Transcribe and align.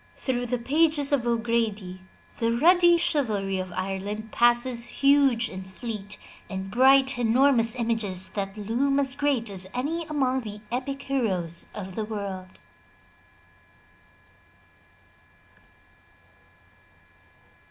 Through 0.17 0.47
the 0.47 0.57
pages 0.57 1.11
of 1.11 1.27
O'Grady 1.27 2.01
the 2.39 2.51
ruddy 2.51 2.97
chivalry 2.97 3.59
of 3.59 3.71
Ireland 3.71 4.31
passes 4.31 4.85
huge 5.03 5.47
and 5.47 5.63
fleet 5.63 6.17
and 6.49 6.71
bright, 6.71 7.19
enormous 7.19 7.75
images 7.75 8.29
that 8.29 8.57
loom 8.57 8.99
as 8.99 9.13
great 9.13 9.47
as 9.51 9.69
any 9.75 10.05
among 10.05 10.41
the 10.41 10.61
epic 10.71 11.03
heroes 11.03 11.67
of 11.75 11.93
the 11.93 12.03
world. 12.03 12.57